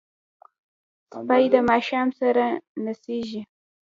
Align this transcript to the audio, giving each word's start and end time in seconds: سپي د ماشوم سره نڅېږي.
سپي 1.11 1.43
د 1.53 1.55
ماشوم 1.69 2.07
سره 2.19 2.45
نڅېږي. 2.83 3.41